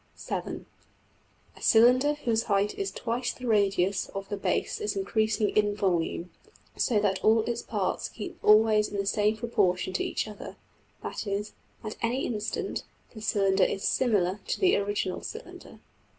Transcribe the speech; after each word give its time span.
(7) 0.15 0.65
A 1.55 1.61
cylinder 1.61 2.15
whose 2.15 2.45
height 2.45 2.73
is 2.75 2.89
twice 2.91 3.33
the 3.33 3.45
radius 3.45 4.09
of 4.15 4.29
the 4.29 4.35
base 4.35 4.81
is 4.81 4.95
increasing 4.95 5.49
in 5.49 5.75
volume, 5.75 6.31
so 6.75 6.99
that 6.99 7.23
all 7.23 7.41
its 7.41 7.61
parts 7.61 8.09
\DPPageSep{121.png}% 8.09 8.13
keep 8.17 8.39
always 8.43 8.87
in 8.89 8.97
the 8.97 9.05
same 9.05 9.37
proportion 9.37 9.93
to 9.93 10.03
each 10.03 10.27
other; 10.27 10.55
that 11.03 11.27
is, 11.27 11.53
at 11.83 11.97
any 12.01 12.25
instant, 12.25 12.83
the 13.13 13.21
cylinder 13.21 13.63
is 13.63 13.83
\emph{similar} 13.83 14.43
to 14.47 14.59
the 14.59 14.75
original 14.75 15.21
cylinder. 15.21 15.79